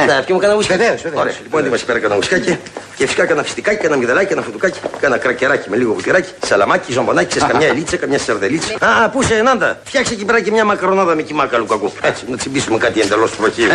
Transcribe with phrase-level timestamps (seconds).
[0.00, 0.04] Ναι.
[0.04, 0.78] Να πιούμε κανένα ουσκάκι.
[0.80, 1.20] Βεβαίως, βεβαίως.
[1.22, 1.34] Ωραία.
[1.42, 2.58] Λοιπόν, έτοιμασε πέρα κανένα ουσκάκι.
[2.96, 4.78] Και φυσικά κανένα φιστικάκι, κανένα μυδελάκι, κανένα φουτουκάκι.
[5.00, 6.30] Κανένα κρακεράκι με λίγο βουτυράκι.
[6.46, 8.74] Σαλαμάκι, ζωμπονάκι, ξέρεις καμιά ελίτσα, καμιά σερδελίτσα.
[8.80, 9.78] Α, πού σε Νάντα.
[9.84, 11.92] Φτιάξε εκεί πέρα και μια μακρονάδα με κοιμάκα λουκακού.
[12.00, 13.68] Έτσι, να τσιμπήσουμε κάτι εντελώς προχείρι.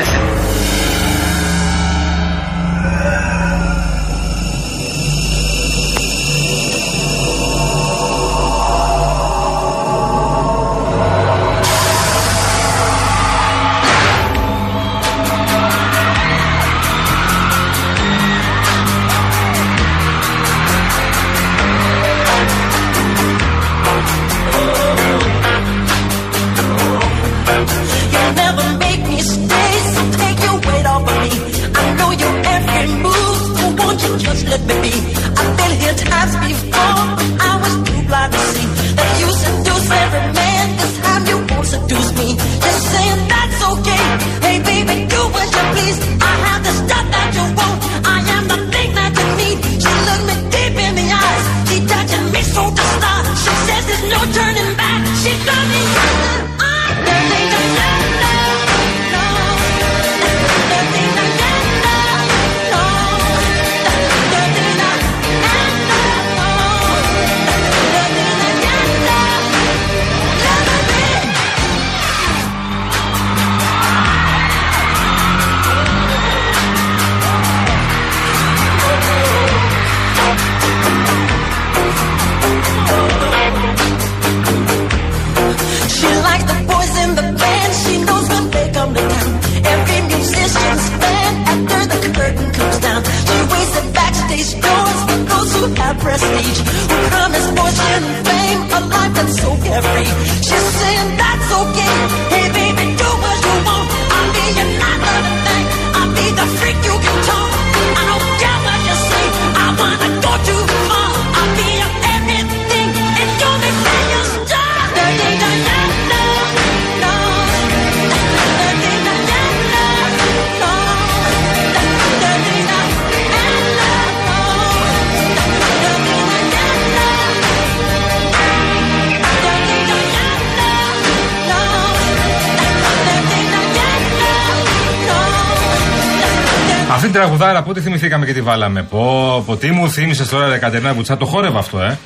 [137.00, 138.84] Αυτή την τραγουδάρα πότε θυμηθήκαμε και τη βάλαμε.
[138.84, 141.98] Πω, πω, τι μου θύμισες τώρα, ρε Κατερίνα Μπουτσά, το χόρευα αυτό, ε.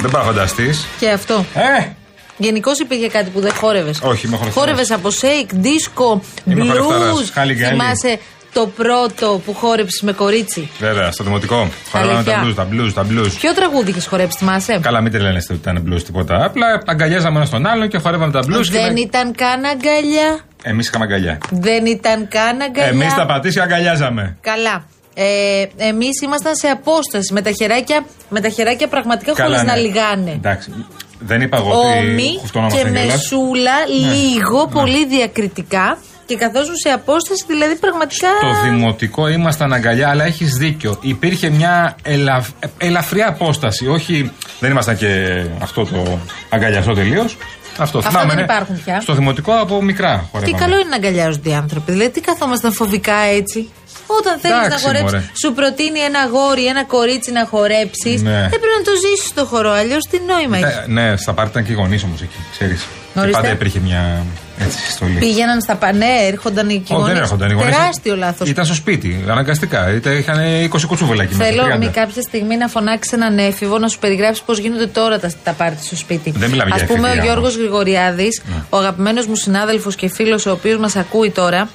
[0.00, 0.86] Δεν πάω να φανταστείς.
[0.98, 1.44] Και αυτό.
[1.54, 1.86] Ε!
[2.36, 4.00] Γενικώς υπήρχε κάτι που δεν χόρευες.
[4.02, 4.54] Όχι, είμαι χορευτάρας.
[4.54, 7.18] Χόρευες από σέικ, δίσκο, Είμαι χορευτάρας.
[7.18, 7.30] blues.
[7.32, 7.70] Χάλι γκάλι.
[7.70, 8.18] Θυμάσαι
[8.52, 11.68] το πρώτο που χόρεψες με κορίτσι; Βέβαια, στο δημοτικό.
[11.90, 12.64] Χορεύαμε τα Αλήθεια.
[12.64, 13.30] blues, τα blues, τα blues.
[13.40, 16.44] Ποιο τραγούδι είχες χορέψει, θυμάσαι; Καλά, μην τρελαίνεστε ότι ήταν blues τίποτα.
[16.44, 18.64] Απλά αγκαλιάζαμε ένα τον άλλον και χορεύαμε τα blues.
[18.70, 20.38] Δεν ήταν καν αγκαλιά.
[20.68, 21.38] Εμείς είχαμε αγκαλιά.
[21.50, 22.90] Δεν ήταν καν αγκαλιά.
[22.90, 24.36] Εμείς τα πατήσια αγκαλιάζαμε.
[24.40, 24.84] Καλά.
[25.14, 29.74] Ε, Εμείς ήμασταν σε απόσταση με τα χεράκια, με τα χεράκια πραγματικά χωρίς Καλά, να
[29.74, 29.80] ναι.
[29.80, 30.30] λιγάνε.
[30.30, 30.70] Εντάξει.
[31.18, 33.06] Δεν είπα εγώ ότι Όμοι χουφτωνόμαστε και κιόλας.
[33.12, 38.28] μεσούλα, λίγο, πολύ διακριτικά και καθόσουν σε απόσταση, δηλαδή πραγματικά.
[38.38, 40.98] Στο δημοτικό ήμασταν αγκαλιά, αλλά έχεις δίκιο.
[41.00, 42.48] Υπήρχε μια ελαφ...
[42.78, 43.86] ελαφριά απόσταση.
[43.88, 46.18] Όχι, δεν ήμασταν και αυτό το
[46.50, 47.36] αγκαλιαστό τελείως.
[47.78, 48.42] Αυτό Αυτά θυμάμαι, δεν ναι.
[48.42, 49.00] υπάρχουν πια.
[49.00, 50.58] Στο δημοτικό από μικρά Και χορεύαμε.
[50.58, 51.92] καλό είναι να αγκαλιάζονται οι άνθρωποι.
[51.92, 53.68] Δηλαδή, τι καθόμασταν φοβικά έτσι.
[54.06, 55.24] Όταν θέλεις να Εντάξει, χορέψεις, μωρέ.
[55.42, 58.22] σου προτείνει ένα γόρι, ένα κορίτσι να χορέψεις.
[58.22, 58.40] Ναι.
[58.40, 60.66] Δεν πρέπει να το ζήσεις το χορό, αλλιώς τι νόημα έχει.
[60.66, 62.86] Ε, ναι, στα πάρτι ήταν και οι γονείς όμως εκεί, ξέρεις.
[63.14, 63.40] Και Ορίστε.
[63.40, 64.26] πάντα υπήρχε μια
[64.58, 65.18] έτσι στολή.
[65.18, 67.12] Πήγαιναν στα πανέ, έρχονταν οι Ω, γονείς.
[67.12, 67.76] δεν έρχονταν οι γονείς.
[67.76, 68.48] Τεράστιο λάθος.
[68.48, 69.90] Ήταν στο σπίτι, αναγκαστικά.
[69.94, 70.38] Ήταν, είχαν
[70.72, 71.50] 20 κουτσούβελα εκεί μέσα.
[71.50, 71.78] Θέλω 30.
[71.78, 75.52] με κάποια στιγμή να φωνάξεις έναν έφηβο να σου περιγράψει πώς γίνονται τώρα τα, τα
[75.52, 76.30] πάρτι στο σπίτι.
[76.36, 77.56] Δεν μιλάμε για Α πούμε, ο εφηβεία, Γιώργος όμως.
[77.56, 81.68] Γρηγοριάδης, ο αγαπημένος μου συνάδελφος και φίλος, ο οποίος μας ακούει τώρα.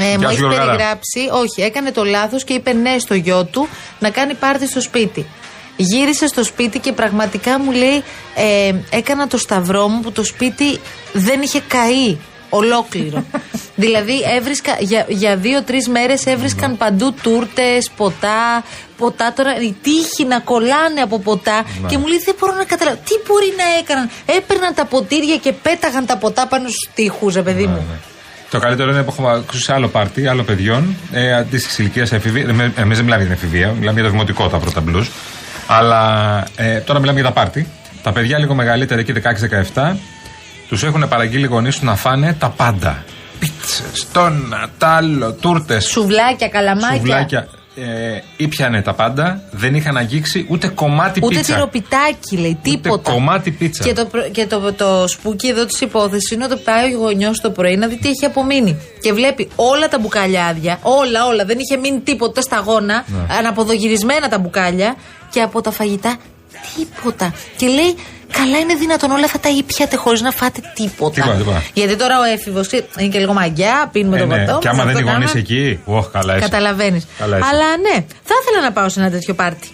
[0.00, 0.64] Ε, μου σου, έχει Γιώργαρα.
[0.64, 4.80] περιγράψει, όχι, έκανε το λάθος και είπε ναι στο γιο του να κάνει πάρτι στο
[4.80, 5.26] σπίτι.
[5.80, 8.02] Γύρισε στο σπίτι και πραγματικά μου λέει:
[8.34, 10.80] ε, Έκανα το σταυρό μου που το σπίτι
[11.12, 12.16] δεν είχε καεί
[12.48, 13.24] ολόκληρο.
[13.82, 18.64] δηλαδή έβρισκα για, για δύο-τρεις μέρες έβρισκαν παντού τούρτες, ποτά,
[18.96, 21.64] ποτά τώρα, οι τείχοι να κολλάνε από ποτά.
[21.88, 22.98] Και μου λέει: Δεν μπορώ να καταλάβω.
[23.04, 27.42] Τι μπορεί να έκαναν; Έπαιρναν τα ποτήρια και πέταγαν τα ποτά πάνω στους τείχους, ρε
[27.42, 27.86] παιδί μου.
[28.50, 32.72] Το καλύτερο είναι που έχουμε ακούσει σε άλλο πάρτι, άλλο παιδιών, ε, αντίστοιχη ηλικία εφηβεία.
[32.76, 35.06] Εμείς δεν μιλάμε για την εφηβεία, μιλάμε για το δημοτικό τα πρώτα blues.
[35.68, 37.68] Αλλά ε, τώρα μιλάμε για τα πάρτι.
[38.02, 39.12] Τα παιδιά λίγο μεγαλύτερα, εκεί
[39.74, 39.94] 16-17,
[40.68, 43.04] τους έχουν παραγγείλει οι γονείς τους να φάνε τα πάντα.
[43.38, 45.84] Πίτσες, το 'να, τ' άλλο, τούρτες.
[45.84, 46.96] Σουβλάκια, καλαμάκια.
[46.96, 47.48] Σουβλάκια.
[47.76, 51.54] ε, ήπιανε τα πάντα, δεν είχαν αγγίξει ούτε κομμάτι Ούτε πίτσα.
[51.54, 53.10] τυροπιτάκι λέει, τίποτα.
[53.12, 53.84] κομμάτι πίτσα.
[53.84, 57.40] Και το, προ- και το, το spooky εδώ της υπόθεσης είναι ότι πάει ο γονιός
[57.40, 58.76] το πρωί να δει τι έχει απομείνει.
[59.00, 61.44] Και βλέπει όλα τα μπουκάλια άδεια, όλα, όλα.
[61.44, 63.34] Δεν είχε μείνει τίποτα ούτε σταγόνα, Ναι.
[63.38, 64.96] αναποδογυρισμένα τα μπουκάλια
[65.30, 66.16] και από τα φαγητά
[66.76, 67.34] τίποτα.
[67.56, 67.94] Και λέει,
[68.32, 71.14] καλά είναι δυνατόν όλα αυτά τα ήπιατε χωρίς να φάτε τίποτα.
[71.14, 71.62] Τίποτα, τίποτα.
[71.74, 74.44] Γιατί τώρα ο έφηβος είναι και λίγο μαγκιά, πίνουμε Ε, το ναι.
[74.44, 74.58] ποτό.
[74.58, 75.40] Και άμα μας, δεν αυτό οι γονεί κάνουμε.
[75.40, 75.80] εκεί.
[75.84, 76.44] Ωχ, καλά είσαι.
[76.44, 77.06] Καταλαβαίνεις.
[77.18, 77.46] Καλά είσαι.
[77.52, 79.68] Αλλά ναι, θα ήθελα να πάω σε ένα τέτοιο πάρτι.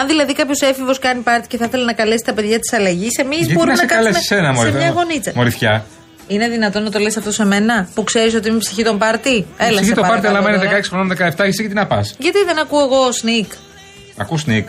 [0.00, 3.16] Αν δηλαδή κάποιος έφηβος κάνει πάρτι και θα ήθελε να καλέσει τα παιδιά της αλλαγής,
[3.18, 4.70] εμείς Γιατί μπορούμε να να, σε κάνουμε καλέσει ένα μωρή.
[4.70, 5.32] σε μια γωνίτσα.
[5.34, 5.84] Μοριθιά.
[6.28, 9.46] Είναι δυνατόν να το λες αυτό σε μένα που ξέρεις ότι είμαι ψυχή των πάρτι;
[9.56, 10.78] Έλα Ψυχή σε το πάρτι, αλλά παρακαλώ άμα είναι τώρα.
[10.78, 13.46] 16 χρόνων, 17, εσύ και τι να πας; Γιατί δεν ακούω εγώ sneak;
[14.16, 14.68] Ακούς Νίκ.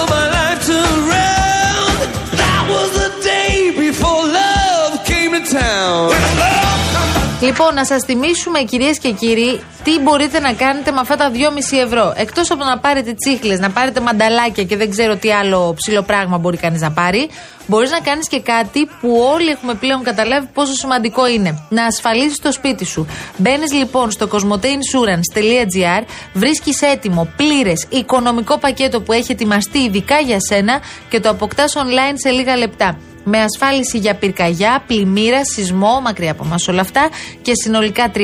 [7.41, 11.77] Λοιπόν, να σας θυμίσουμε κυρίες και κύριοι τι μπορείτε να κάνετε με αυτά τα 2,5
[11.85, 12.13] ευρώ.
[12.15, 16.37] Εκτός από να πάρετε τσίχλες, να πάρετε μανταλάκια και δεν ξέρω τι άλλο ψηλό πράγμα
[16.37, 17.29] μπορεί κανείς να πάρει,
[17.67, 21.65] μπορείς να κάνεις και κάτι που όλοι έχουμε πλέον καταλάβει πόσο σημαντικό είναι.
[21.69, 23.07] Να ασφαλίσει το σπίτι σου.
[23.37, 26.03] Μπαίνεις λοιπόν στο cosmoteinsurance.gr,
[26.33, 30.79] βρίσκεις έτοιμο, πλήρες, οικονομικό πακέτο που έχει ετοιμαστεί ειδικά για σένα
[31.09, 36.43] και το αποκτάς online σε λίγα λεπτά με ασφάλιση για πυρκαγιά, πλημμύρα, σεισμό, μακριά από
[36.43, 37.09] μας όλα αυτά
[37.41, 38.19] και συνολικά 36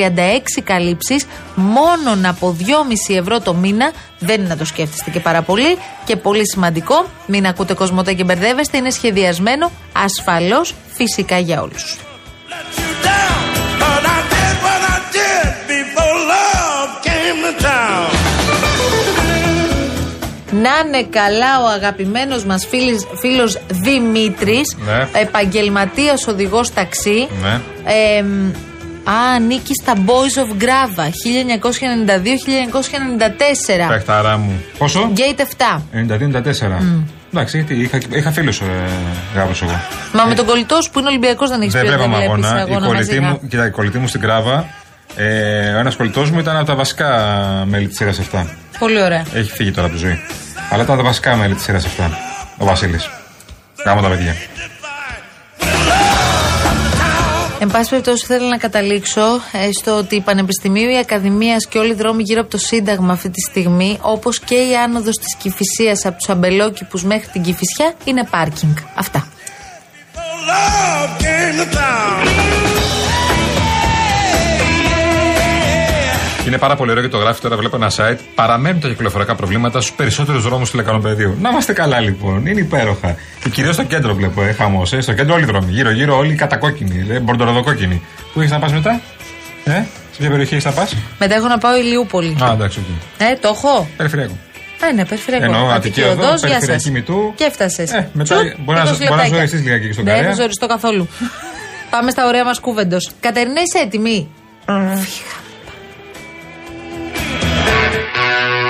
[0.64, 3.92] καλύψεις μόνον από 2,5 ευρώ το μήνα.
[4.20, 5.78] Δεν είναι να το σκέφτεστε και πάρα πολύ.
[6.06, 11.98] Και πολύ σημαντικό, μην ακούτε κοσμοτέ και μπερδεύεστε, είναι σχεδιασμένο ασφαλώς φυσικά για όλους.
[20.62, 25.08] Να είναι καλά ο αγαπημένος μας φίλος, φίλος Δημήτρης, Ναι.
[25.22, 27.28] επαγγελματίας οδηγός ταξί.
[27.42, 27.60] Ναι.
[27.84, 28.24] Ε,
[29.10, 33.88] α, ανήκει στα Boys of Grava 1992-1994.
[33.88, 34.64] Πεχταρά μου.
[34.78, 35.82] Πόσο; Gate 7.
[35.92, 36.82] 92-94.
[37.34, 38.64] Εντάξει, γιατί είχα, είχα φίλους ε,
[39.36, 39.82] γάβρου εγώ.
[40.14, 42.26] Μα με τον κολλητός σου που είναι Ολυμπιακός δεν έχεις Δεν πει ότι δεν βλέπαμε
[42.26, 42.60] βλέπεις αγώνα.
[42.60, 43.38] Η αγώνα κολλητή μαζί.
[43.42, 44.66] μου, κοίτα, η κολλητή μου στην Κράβα,
[45.16, 47.08] ε, ο ένας κολλητός μου ήταν από τα βασικά
[47.68, 48.46] μέλη της σειράς 7.
[48.80, 49.26] Πολύ ωραία.
[49.34, 50.20] Έχει φύγει τώρα από τη ζωή.
[50.70, 52.10] Αλλά ήταν από τα βασικά μέλη της σειράς 7.
[52.58, 53.10] Ο Βασίλης.
[53.86, 54.36] Γάμο τα παιδιά.
[57.60, 59.22] Εν πάση περιπτώσει, θέλω να καταλήξω
[59.52, 63.14] ε, στο ότι η Πανεπιστημίου, η Ακαδημία και όλοι οι δρόμοι γύρω από το Σύνταγμα
[63.14, 67.94] αυτή τη στιγμή, όπως και η άνοδος της Κυφυσίας από τους αμπελόκηπους μέχρι την Κυφυσιά,
[68.04, 68.76] είναι πάρκινγκ.
[68.96, 69.28] Αυτά.
[76.58, 77.56] Είναι πάρα πολύ ωραίο και το γράφει τώρα.
[77.58, 78.18] Βλέπω ένα site.
[78.36, 81.38] Παραμένουν τα κυκλοφοριακά προβλήματα στους περισσότερους δρόμους του Λεκανοπεδίου.
[81.42, 82.46] Να είμαστε καλά λοιπόν.
[82.46, 83.16] Είναι υπέροχα.
[83.44, 84.94] Και κυρίως στο κέντρο βλέπω, ε, χαμός.
[84.94, 85.02] Ε.
[85.02, 85.72] Στο κέντρο όλοι οι δρόμοι.
[85.72, 87.06] Γύρω-γύρω όλοι κατακόκκινοι.
[87.10, 88.02] Ε, μπορντοροδοκόκκινοι.
[88.34, 89.02] Πού έχεις να πας μετά,
[89.64, 89.72] Ε,
[90.12, 92.38] σε ποια περιοχή έχεις να πας; Μετά έχω να πάω Ηλιούπολη.
[92.44, 93.22] Α, εντάξει, οκ.
[93.22, 93.88] Ε, το έχω.
[93.98, 94.38] Περιφερειακό.
[94.90, 95.46] Ε, ναι, περιφερειακό.
[95.46, 96.92] Εννοώ Αττική Οδό, Οδός, γεια περιφερειακή σας.
[96.92, 97.34] Υμηττού.
[97.36, 97.92] Και έφτασες.
[97.92, 100.30] Ε, μετά μπορεί να- μπορεί να ζοριστείς λιγάκι στον Δεν Καρέα.
[100.30, 101.08] έχω ζοριστώ καθόλου.
[101.90, 103.12] Πάμε στα ωραία μας κούβεντος.
[103.20, 104.30] Κατερίνα, είσαι έτοιμη;
[104.66, 104.72] I
[108.38, 108.67] Yeah.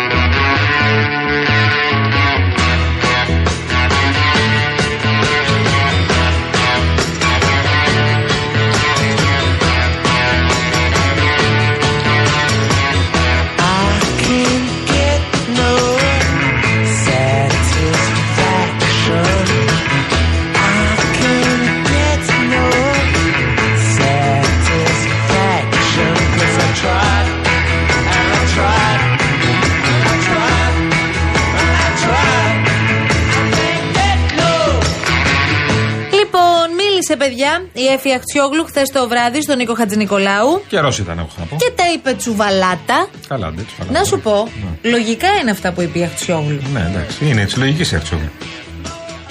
[37.81, 41.55] Η Εφη Αχτσιόγλου χθες το βράδυ στον Νίκο Χατζηνικολάου Καιρός ήταν, έχω να πω.
[41.59, 43.07] και τα είπε τσουβαλάτα.
[43.27, 44.05] Καλά, δεν τους Να παραδέχομαι.
[44.07, 44.49] σου πω,
[44.81, 44.89] Ναι.
[44.89, 46.61] λογικά είναι αυτά που είπε η Αχτσιόγλου.
[46.73, 47.17] Ναι, εντάξει.
[47.29, 48.29] Είναι τη λογική η Αξιόγλου.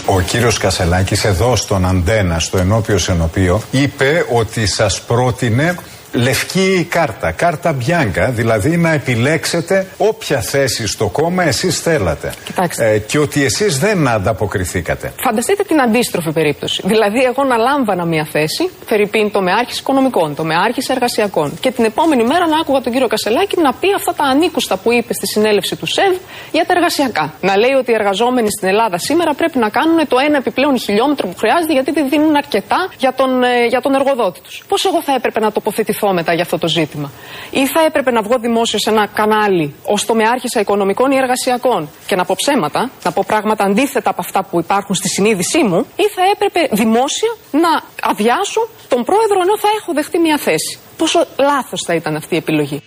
[0.06, 5.74] Ο κύριος Κασελάκης εδώ στον Αντένα, στο ενώπιος σενοπείο, είπε ότι σας πρότεινε
[6.16, 12.32] λευκή κάρτα, κάρτα μπιάνκα, δηλαδή να επιλέξετε όποια θέση στο κόμμα εσείς θέλατε.
[12.44, 12.90] Κοιτάξτε.
[12.90, 15.12] Ε, και ότι εσείς δεν ανταποκριθήκατε.
[15.20, 16.82] Φανταστείτε την αντίστροφη περίπτωση.
[16.84, 21.58] Δηλαδή, εγώ να λάμβανα μια θέση, Φερρυπίν το μεάρχη οικονομικών, το μεάρχη εργασιακών.
[21.60, 24.92] Και την επόμενη μέρα να άκουγα τον κύριο Κασελάκη να πει αυτά τα ανήκουστα που
[24.92, 26.14] είπε στη συνέλευση του ΣΕΒ
[26.52, 27.32] για τα εργασιακά.
[27.40, 31.28] Να λέει ότι οι εργαζόμενοι στην Ελλάδα σήμερα πρέπει να κάνουν το ένα επιπλέον χιλιόμετρο
[31.28, 34.64] που χρειάζεται γιατί δεν δίνουν αρκετά για τον, ε, για τον εργοδότη τους.
[34.68, 37.10] Πώς εγώ θα έπρεπε να τοποθετηθώ τοποθετηθώ μετά για αυτό το ζήτημα.
[37.50, 42.16] Ή θα έπρεπε να βγω δημόσιο σε ένα κανάλι ως τομεάρχησα οικονομικών ή εργασιακών και
[42.16, 46.06] να πω ψέματα, να πω πράγματα αντίθετα από αυτά που υπάρχουν στη συνείδησή μου, ή
[46.16, 47.72] θα έπρεπε δημόσια να
[48.10, 50.78] αδειάσω τον πρόεδρο ενώ θα έχω δεχτεί μια θέση.
[50.96, 52.82] Πόσο λάθος θα ήταν αυτή η επιλογή.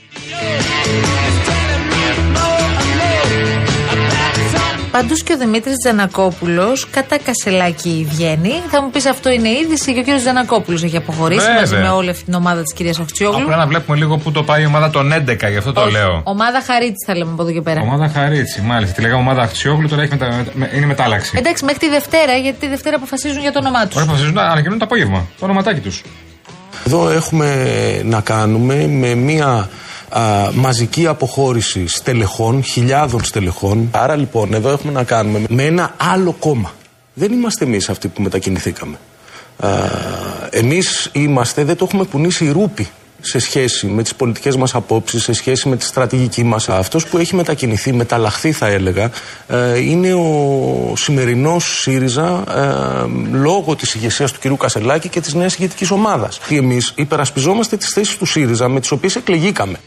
[4.91, 8.53] Πάντω και ο Δημήτρης Τζανακόπουλος κατά κασελάκι βγαίνει.
[8.69, 11.59] Θα μου πεις αυτό είναι είδηση και ο κύριος Τζανακόπουλος έχει αποχωρήσει Βέβαια.
[11.59, 13.43] μαζί με όλη αυτή την ομάδα της κυρίας Αχτσιόγλου.
[13.43, 15.91] Απλά να βλέπουμε λίγο πού το πάει η ομάδα των 11, γι' αυτό το Όχι.
[15.91, 16.21] λέω.
[16.23, 17.81] Ομάδα Χαρίτσι θα λέμε από εδώ και πέρα.
[17.81, 18.95] Ομάδα Χαρίτσι, μάλιστα.
[18.95, 20.43] Τη λέγαμε ομάδα Αχτσιόγλου, τώρα έχει μετα...
[20.53, 21.33] με- είναι μετάλλαξη.
[21.37, 23.93] Εντάξει, μέχρι τη Δευτέρα, γιατί τη Δευτέρα αποφασίζουν για το όνομά τους.
[23.95, 25.25] Ωραία, αποφασίζουν να ανακοινούν το απόγευμα.
[25.39, 26.01] Το ονοματάκι τους.
[26.87, 27.47] Εδώ έχουμε
[28.03, 29.69] να κάνουμε με μια
[30.09, 33.89] α, μαζική αποχώρηση στελεχών, χιλιάδων στελεχών.
[33.91, 36.73] Άρα λοιπόν εδώ έχουμε να κάνουμε με ένα άλλο κόμμα.
[37.13, 38.99] Δεν είμαστε εμείς αυτοί που μετακινηθήκαμε.
[39.57, 39.69] Α,
[40.49, 42.87] εμείς είμαστε, δεν το έχουμε κουνήσει η ρούπη
[43.21, 46.69] σε σχέση με τις πολιτικές μας απόψεις, σε σχέση με τη στρατηγική μας.
[46.69, 49.11] Αυτός που έχει μετακινηθεί, μεταλλαχθεί θα έλεγα,
[49.47, 55.55] ε, είναι ο σημερινός ΣΥΡΙΖΑ ε, λόγω της ηγεσίας του κυρίου Κασελάκη και της νέας
[55.55, 56.39] ηγετικής ομάδας.
[56.47, 59.79] Και εμείς υπερασπιζόμαστε τις θέσεις του ΣΥΡΙΖΑ με τις οποίες εκλεγήκαμε.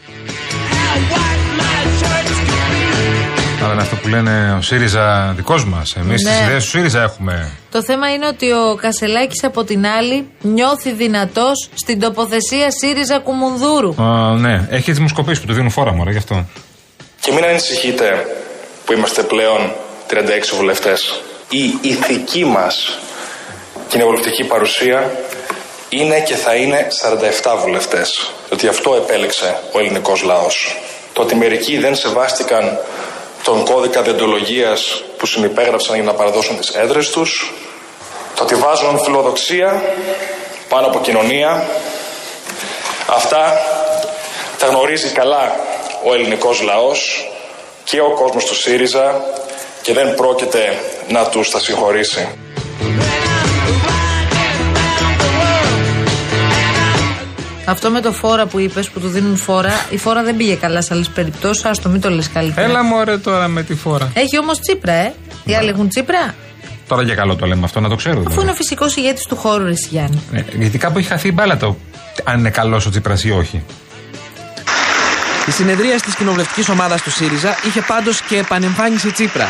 [3.73, 5.95] Αλλά είναι αυτό που λένε ο ΣΥΡΙΖΑ δικός μας.
[5.97, 6.31] Εμείς Ναι.
[6.31, 7.51] τι ιδέες του ΣΥΡΙΖΑ έχουμε.
[7.71, 13.95] Το θέμα είναι ότι ο Κασελάκης από την άλλη νιώθει δυνατός στην τοποθεσία ΣΥΡΙΖΑ Κουμουνδούρου.
[14.03, 16.45] Α, ναι, έχει τι δημοσκοπήσει που του δίνουν φόρα μου, γι' αυτό.
[17.21, 18.27] Και μην ανησυχείτε
[18.85, 19.73] που είμαστε πλέον
[20.07, 21.21] 36 βουλευτές.
[21.49, 22.99] Η ηθική μας
[23.89, 25.11] κοινοβουλευτική παρουσία
[25.89, 28.31] είναι και θα είναι 47 βουλευτές.
[28.53, 30.77] Ότι αυτό επέλεξε ο ελληνικός λαός.
[31.13, 32.79] Το ότι μερικοί δεν σεβάστηκαν
[33.43, 37.53] τον κώδικα διοντολογίας που συνυπέγραψαν για να παραδώσουν τις έδρες τους.
[38.37, 39.83] Το ότι βάζουν φιλοδοξία
[40.69, 41.67] πάνω από κοινωνία.
[43.07, 43.61] Αυτά
[44.59, 45.57] τα γνωρίζει καλά
[46.05, 47.31] ο ελληνικός λαός
[47.85, 49.25] και ο κόσμος του ΣΥΡΙΖΑ
[49.83, 52.29] και δεν πρόκειται να τους τα συγχωρήσει.
[57.65, 60.83] Αυτό με το φόρα που είπες, που του δίνουν φόρα, η φόρα δεν πήγε καλά
[60.83, 61.65] σε άλλες περιπτώσεις.
[61.65, 62.67] Α το μην το λες καλύτερα.
[62.67, 64.11] Έλα μου ωραία τώρα με τη φόρα.
[64.15, 65.15] Έχει όμως τσίπρα, ε.
[65.45, 66.35] Οι άλλοι έχουν τσίπρα;
[66.89, 68.15] Τώρα για καλό το λέμε αυτό, να το ξέρω.
[68.15, 68.43] Αφού δηλαδή.
[68.43, 70.23] είναι ο φυσικός ηγέτης του χώρου, Ρε Γιάννη.
[70.33, 71.77] Ε, γιατί κάπου έχει χαθεί η μπάλα το
[72.25, 73.63] αν είναι καλός ο Τσίπρας ή όχι.
[75.47, 79.47] Η συνεδρία της κοινοβουλευτικής ομάδας του ΣΥΡΙΖΑ είχε πάντως και επανεμφάνιση Τσίπρα.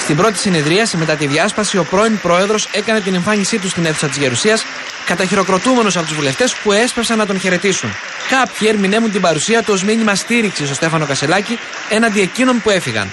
[0.00, 4.06] Στην πρώτη συνεδρίαση μετά τη διάσπαση, ο πρώην πρόεδρος έκανε την εμφάνισή του στην αίθουσα
[4.06, 4.64] της Γερουσίας,
[5.06, 7.90] καταχειροκροτούμενος από τους βουλευτές που έσπευσαν να τον χαιρετήσουν.
[8.30, 11.58] Κάποιοι ερμηνεύουν την παρουσία του ως μήνυμα στήριξης στο Στέφανο Κασελάκη
[11.90, 13.10] έναντι εκείνων που έφυγαν.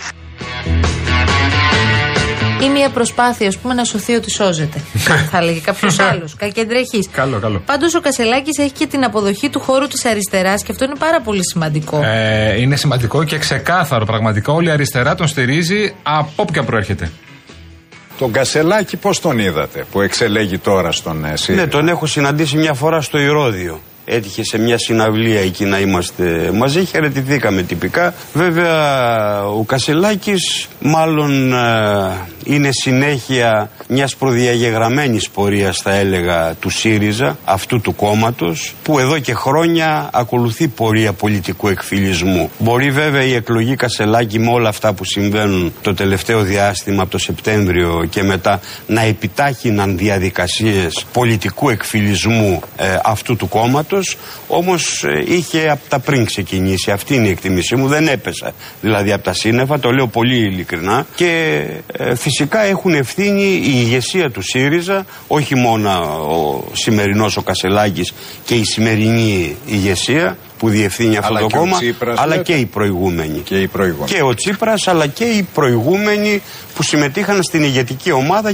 [2.63, 4.81] Ή μια προσπάθεια, ας πούμε, να σωθεί ότι σώζεται.
[5.31, 6.35] θα έλεγε κάποιος άλλος.
[6.39, 7.09] Κακεντρεχή.
[7.11, 7.61] Καλό, καλό.
[7.65, 11.21] Πάντως ο Κασελάκης έχει και την αποδοχή του χώρου της αριστεράς και αυτό είναι πάρα
[11.21, 12.01] πολύ σημαντικό.
[12.03, 14.05] Ε, είναι σημαντικό και ξεκάθαρο.
[14.05, 17.11] Πραγματικά όλη η αριστερά τον στηρίζει από όπου και αν προέρχεται.
[18.23, 21.63] Τον Κασελάκη πώς τον είδατε που εξελέγει τώρα στον ε, ΣΥΡΙΖΑ.
[21.63, 23.81] Ναι, τον έχω συναντήσει μια φορά στο Ηρώδιο.
[24.05, 28.13] Έτυχε σε μια συναυλία εκεί να είμαστε μαζί, χαιρετηθήκαμε τυπικά.
[28.33, 37.81] Βέβαια, ο Κασελάκης μάλλον ε, είναι συνέχεια μιας προδιαγεγραμμένης πορείας, θα έλεγα, του ΣΥΡΙΖΑ, αυτού
[37.81, 42.51] του κόμματος, που εδώ και χρόνια ακολουθεί πορεία πολιτικού εκφυλισμού.
[42.57, 47.17] Μπορεί βέβαια η εκλογή Κασελάκη με όλα αυτά που συμβαίνουν το τελευταίο διάστημα από το
[47.17, 53.92] Σεπτέμβριο και μετά να επιτάχυναν διαδικασίες πολιτικού εκφυλισμού ε, αυτού του κόμματος
[54.47, 56.91] όμως ε, είχε από τα πριν ξεκινήσει.
[56.91, 61.05] Αυτή είναι η εκτίμησή μου δεν έπεσα δηλαδή από τα σύννεφα το λέω πολύ ειλικρινά.
[61.15, 61.63] Και
[61.97, 65.89] ε, φυσικά έχουν ευθύνη η ηγεσία του ΣΥΡΙΖΑ όχι μόνο
[66.29, 68.13] ο σημερινός ο Κασελάκης
[68.45, 72.43] και η σημερινή ηγεσία που διευθύνει αυτό Αλλά το και ο κόμμα Τσίπρας, αλλά λέτε.
[72.43, 73.39] και οι προηγούμενοι.
[73.39, 74.11] Και οι προηγούμενοι.
[74.11, 76.41] και ο Τσίπρας αλλά και οι προηγούμενοι
[76.75, 78.51] που συμμετείχαν στην ηγετική ομάδα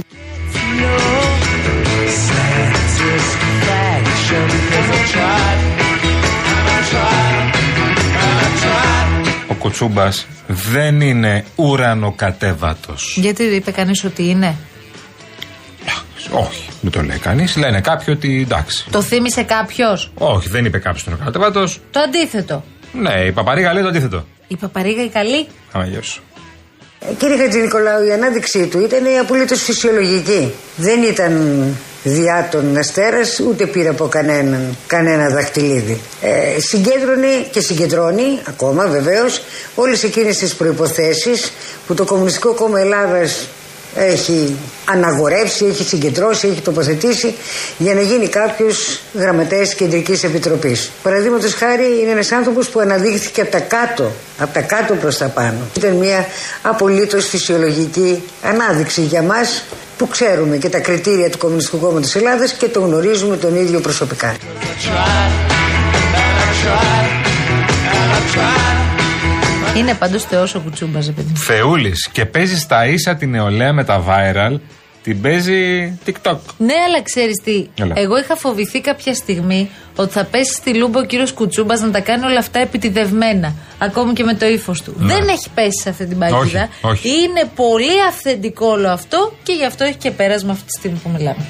[9.48, 13.16] Ο Κουτσούμπας δεν είναι ουρανοκατέβατος.
[13.16, 14.54] Γιατί είπε κανείς ότι είναι;
[16.30, 17.56] Όχι, δεν το λέει κανείς.
[17.56, 18.84] Λένε κάποιοι ότι εντάξει.
[18.90, 21.80] Το θύμισε κάποιος; Όχι, δεν είπε κάποιος τον ουρανοκατέβατος.
[21.90, 22.64] Το αντίθετο.
[22.92, 24.26] Ναι, η Παπαρίγα λέει το αντίθετο.
[24.48, 26.22] Η Παπαρίγα η καλή; Αμαγιώ σου.
[27.18, 30.52] Κύριε Χατζηνικολάου, η ανάδειξή του ήταν απολύτως φυσιολογική.
[30.76, 31.32] Δεν ήταν
[32.02, 36.00] διά των αστέρας, ούτε πήρε από κανέναν, κανένα δαχτυλίδι.
[36.20, 39.42] Ε, συγκέντρωνε και συγκεντρώνει, ακόμα βεβαίως,
[39.74, 41.30] όλες εκείνες τις προποθέσει
[41.86, 43.48] που το Κομμουνιστικό Κόμμα Ελλάδας
[43.94, 47.34] έχει αναγορεύσει, έχει συγκεντρώσει, έχει τοποθετήσει
[47.78, 50.90] για να γίνει κάποιος γραμματέας κεντρικής επιτροπής.
[51.02, 55.26] Παραδείγματος χάρη είναι ένας άνθρωπος που αναδείχθηκε από τα κάτω, από τα κάτω προς τα
[55.26, 55.58] πάνω.
[55.76, 56.26] Ήταν μια
[56.62, 59.64] απολύτως φυσιολογική ανάδειξη για μας
[60.00, 64.36] που ξέρουμε και τα κριτήρια του Κομμουνιστικού Κόμματος Ελλάδας και το γνωρίζουμε τον ίδιο προσωπικά.
[69.76, 71.36] Είναι πάντως θεός ο Κουτσούμπας, παιδί μου.
[71.36, 71.92] Θεούλη.
[72.12, 74.58] Και παίζει στα ίσα την νεολαία με τα viral.
[75.02, 76.38] Την παίζει TikTok.
[76.58, 77.66] Ναι, αλλά ξέρεις τι.
[77.80, 77.94] Έλα.
[77.96, 82.00] Εγώ είχα φοβηθεί κάποια στιγμή ότι θα πέσει στη λούμπα ο κύριος Κουτσούμπας να τα
[82.00, 83.54] κάνει όλα αυτά επιτηδευμένα.
[83.78, 84.94] Ακόμη και με το ύφος του.
[84.98, 85.14] Ναι.
[85.14, 86.42] Δεν έχει πέσει σε αυτή την παγίδα.
[86.42, 87.08] Όχι, όχι.
[87.08, 91.10] Είναι πολύ αυθεντικό όλο αυτό και γι' αυτό έχει και πέρασμα αυτή τη στιγμή που
[91.16, 91.46] μιλάμε.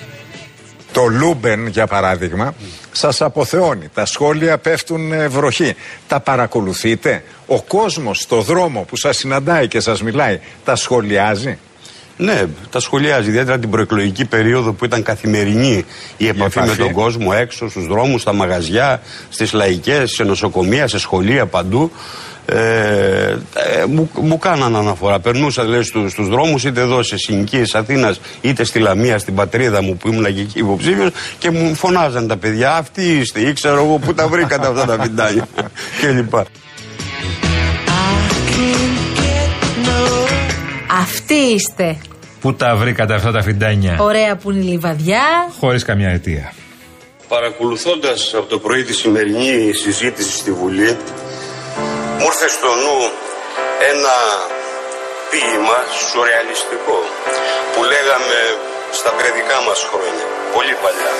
[0.92, 2.54] Το Luben, για παράδειγμα,
[2.92, 3.88] σας αποθεώνει.
[3.94, 5.74] Τα σχόλια πέφτουν ε, βροχή.
[6.08, 11.58] Τα παρακολουθείτε; Ο κόσμος στο δρόμο που σας συναντάει και σας μιλάει, τα σχολιάζει;
[12.20, 13.28] Ναι, τα σχολιάζει.
[13.28, 15.84] Ιδιαίτερα την προεκλογική περίοδο που ήταν καθημερινή
[16.16, 16.80] η επαφή με επαφή.
[16.80, 21.90] τον κόσμο έξω, στους δρόμους, στα μαγαζιά, στις λαϊκές, σε νοσοκομεία, σε σχολεία, παντού.
[22.46, 25.20] Ε, ε, μου, μου κάναν αναφορά.
[25.20, 29.82] Περνούσα δηλαδή στους, στους δρόμους είτε εδώ σε συνοικίες Αθήνας είτε στη Λαμία στην πατρίδα
[29.82, 33.84] μου που ήμουν και εκεί υποψήφιος και μου φωνάζαν τα παιδιά αυτοί είστε ή ξέρω
[33.84, 35.48] εγώ που τα βρήκατε αυτά τα βιντάνια
[36.00, 36.34] κλπ.
[41.00, 41.98] Αυτοί είστε.
[42.40, 45.22] Πού τα βρήκατε αυτά τα φιντάνια; Ωραία που είναι η λιβαδιά.
[45.60, 46.52] Χωρίς καμιά αιτία.
[47.28, 50.96] Παρακολουθώντας από το πρωί τη σημερινή συζήτηση στη Βουλή
[52.20, 52.98] μου ήρθε στο νου
[53.92, 54.16] ένα
[55.30, 55.78] ποίημα
[56.08, 56.98] σουρεαλιστικό
[57.72, 58.38] που λέγαμε
[58.98, 61.12] στα παιδικά μας χρόνια, πολύ παλιά.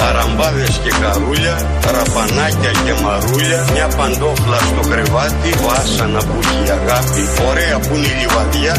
[0.00, 1.56] Ταραμπάδες και καρούλια,
[1.94, 8.10] ραπανάκια και μαρούλια, μια παντόφλα στο κρεβάτι, βάσανα που έχει η αγάπη, ωραία που είναι
[8.12, 8.74] η λιβαδιά,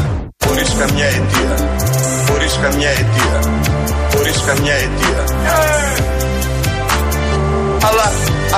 [0.54, 1.56] χωρίς καμιά αιτία,
[2.30, 3.40] χωρίς καμιά αιτία,
[4.16, 5.22] χωρίς καμιά αιτία.
[7.88, 8.08] Αλλά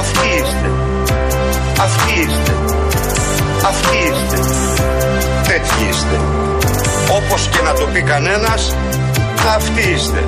[0.02, 0.70] αυτοί είστε.
[1.86, 2.54] Αυτοί είστε.
[3.70, 4.38] Αυτοί είστε.
[5.48, 6.18] Τέτοιοι είστε.
[7.18, 8.76] Όπως και να το πει κανένας,
[9.56, 10.24] αυτοί είστε.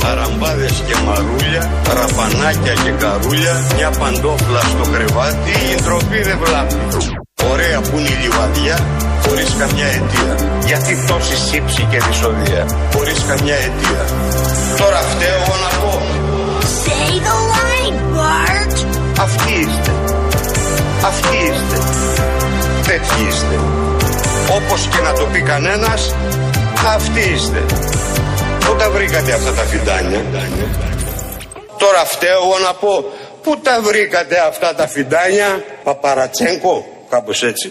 [0.00, 6.76] Ταραμπάδες και μαρούλια, ραπανάκια και καρούλια, μια παντόφλα στο κρεβάτι, η ντροπή δεν βλάπτει.
[7.50, 8.78] Ωραία που είναι η λιβαδιά,
[9.24, 10.34] χωρίς καμιά αιτία.
[10.66, 12.62] Γιατί τόση σύψη και δυσοδεία,
[12.94, 14.02] χωρίς καμιά αιτία.
[14.80, 15.92] Τώρα φταίω εγώ να πω.
[16.84, 18.74] Say the line, Bart.
[19.20, 19.92] Αυτοί είστε.
[21.10, 21.78] Αυτοί είστε.
[22.86, 23.56] Τέτοιοι είστε.
[24.56, 26.14] Όπως και να το πει κανένας,
[26.94, 27.62] αυτοί είστε.
[28.64, 30.20] Πού τα βρήκατε αυτά τα φιντάνια;
[31.78, 33.04] Τώρα φταίω εγώ να πω,
[33.42, 37.70] πού τα βρήκατε αυτά τα φιντάνια, Παπαρατσέγκο, κάπως έτσι.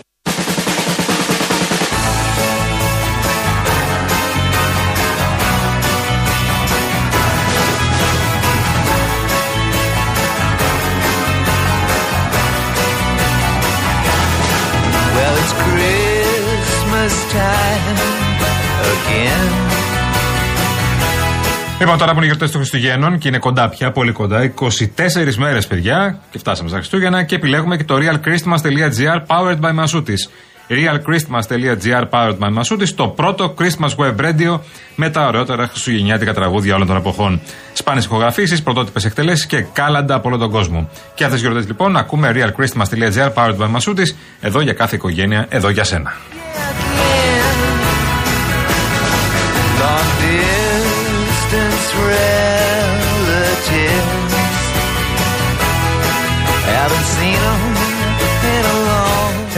[21.81, 25.35] Λοιπόν, τώρα που είναι οι γιορτές των Χριστουγέννων και είναι κοντά πια, πολύ κοντά, 24
[25.37, 30.29] μέρες, παιδιά, και φτάσαμε στα Χριστούγεννα και επιλέγουμε και το realchristmas.gr powered by Masutis.
[30.69, 34.59] realchristmas.gr powered by Masutis, το πρώτο Christmas web radio
[34.95, 37.41] με τα ωραιότερα χριστουγεννιάτικα τραγούδια όλων των εποχών.
[37.73, 40.89] Σπάνιες ηχογραφήσεις, πρωτότυπες εκτελέσεις και κάλαντα από όλο τον κόσμο.
[41.15, 45.69] Και αυτές τις γιορτές λοιπόν ακούμε realchristmas.gr powered by Masutis, εδώ για κάθε οικογένεια, εδώ
[45.69, 46.13] για σένα.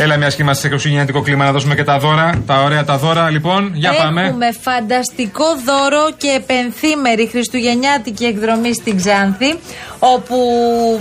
[0.03, 2.43] Έλα, μια και είμαστε σε χριστουγεννιάτικο κλίμα, να δώσουμε και τα δώρα.
[2.45, 3.71] Τα ωραία τα δώρα, λοιπόν.
[3.73, 4.21] Για πάμε.
[4.21, 9.55] Έχουμε φανταστικό δώρο και επενθήμερη χριστουγεννιάτικη εκδρομή στην Ξάνθη,
[9.99, 10.37] όπου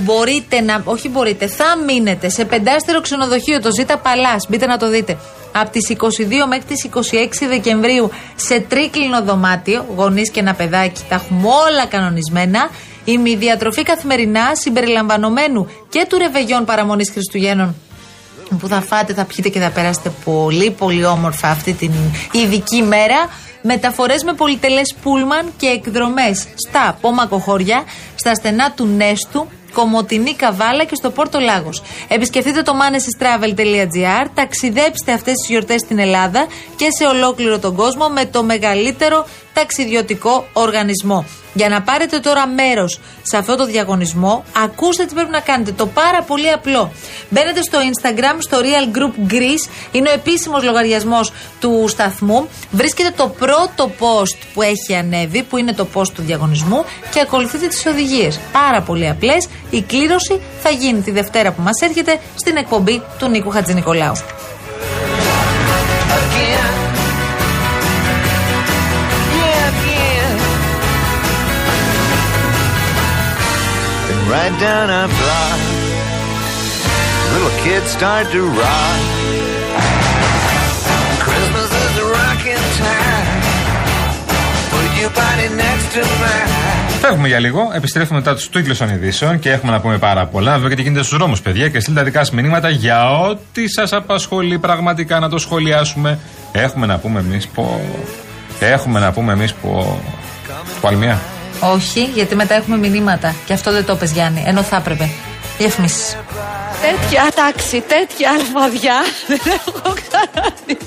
[0.01, 0.83] μπορείτε να.
[0.85, 4.47] Όχι μπορείτε, θα μείνετε σε πεντάστερο ξενοδοχείο, το Ζήτα Παλάς.
[4.49, 5.17] Μπείτε να το δείτε.
[5.53, 11.15] Από τις 22 μέχρι τις 26 Δεκεμβρίου σε τρίκλινο δωμάτιο, γονείς και ένα παιδάκι, τα
[11.15, 12.71] έχουμε όλα κανονισμένα.
[13.05, 17.75] Η μη διατροφή καθημερινά συμπεριλαμβανομένου και του ρεβεγιών παραμονής Χριστουγέννων
[18.59, 21.93] που θα φάτε, θα πιείτε και θα περάσετε πολύ πολύ όμορφα αυτή την
[22.33, 23.29] ειδική μέρα.
[23.63, 27.85] Μεταφορές με πολυτελές πούλμαν και εκδρομές στα Πόμακο χώρια,
[28.15, 31.83] στα στενά του Νέστου, Κομωτινή Καβάλα και στο Πόρτο Λάγος.
[32.09, 38.25] Επισκεφτείτε το manesystravel.gr, ταξιδέψτε αυτές τις γιορτές στην Ελλάδα και σε ολόκληρο τον κόσμο με
[38.25, 41.25] το μεγαλύτερο ταξιδιωτικό οργανισμό.
[41.55, 45.73] Για να πάρετε τώρα μέρος σε αυτό το διαγωνισμό, ακούστε τι πρέπει να κάνετε.
[45.73, 46.93] Το πάρα πολύ απλό.
[47.29, 52.49] Μπαίνετε στο Instagram, στο Real Group Greece, είναι ο επίσημος λογαριασμός του σταθμού.
[52.71, 57.67] Βρίσκετε το πρώτο post που έχει ανέβει, που είναι το post του διαγωνισμού, και ακολουθείτε
[57.67, 58.41] τις οδηγίες.
[58.53, 59.49] Πάρα πολύ απλές.
[59.71, 64.15] Η κλήρωση θα γίνει τη Δευτέρα που μας έρχεται στην εκπομπή του Νίκου Χατζηνικολάου.
[74.35, 75.59] Right down our block,
[77.35, 79.01] little kids start to rock.
[81.25, 83.41] Christmas is a rocking time.
[84.73, 86.53] Put your body next to mine.
[87.01, 90.53] Φεύγουμε για λίγο, επιστρέφουμε μετά του τίτλου των ειδήσεων και έχουμε να πούμε πάρα πολλά.
[90.53, 93.65] Βέβαια και τι γίνεται στου δρόμου, παιδιά, και στείλτε τα δικά σα μηνύματα για ό,τι
[93.69, 96.19] σα απασχολεί πραγματικά να το σχολιάσουμε.
[96.53, 97.81] Έχουμε να πούμε εμεί πω.
[98.61, 100.01] Έχουμε να πούμε εμεί πω.
[100.81, 101.21] Παλμιά.
[101.63, 103.35] Όχι, γιατί μετά έχουμε μηνύματα.
[103.47, 105.11] Και αυτό δεν το πες Γιάννη, ενώ θα έπρεπε.
[105.59, 106.17] Διαφημίσεις.
[106.83, 110.79] Τέτοια τάξη, τέτοια αλφαδιά δεν έχω κάνει.